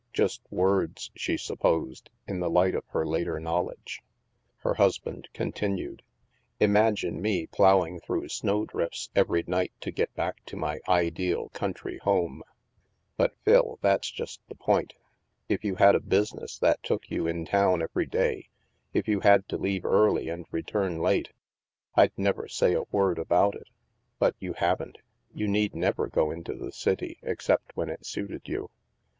[0.13, 4.01] Just words, she supposed, in the light of her later knowl edge.
[4.57, 6.01] Her husband continued:"
[6.59, 12.41] Imagine me plowing through snowdrifts every night to get back to my ideal country home!"
[12.95, 14.93] '* But Phil, that's just the point
[15.47, 18.49] If you had a business that took you in town every day,
[18.95, 21.29] if you had to leave early and return late,
[21.93, 23.69] I'd never say a word about it.
[24.17, 24.97] But you haven't.
[25.31, 28.71] You need never go into the city, except when it suited you."